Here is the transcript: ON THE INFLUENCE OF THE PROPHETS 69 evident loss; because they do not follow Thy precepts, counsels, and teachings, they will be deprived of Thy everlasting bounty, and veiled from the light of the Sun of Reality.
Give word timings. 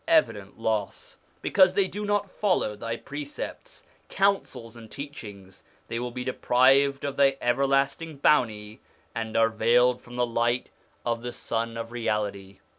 ON 0.07 0.07
THE 0.07 0.13
INFLUENCE 0.13 0.29
OF 0.31 0.33
THE 0.33 0.41
PROPHETS 0.41 0.55
69 0.55 0.71
evident 0.73 0.85
loss; 0.87 1.17
because 1.43 1.73
they 1.75 1.87
do 1.87 2.05
not 2.07 2.31
follow 2.31 2.75
Thy 2.75 2.97
precepts, 2.97 3.85
counsels, 4.09 4.75
and 4.75 4.89
teachings, 4.89 5.63
they 5.89 5.99
will 5.99 6.09
be 6.09 6.23
deprived 6.23 7.03
of 7.05 7.17
Thy 7.17 7.37
everlasting 7.39 8.17
bounty, 8.17 8.79
and 9.13 9.37
veiled 9.55 10.01
from 10.01 10.15
the 10.15 10.25
light 10.25 10.71
of 11.05 11.21
the 11.21 11.31
Sun 11.31 11.77
of 11.77 11.91
Reality. 11.91 12.57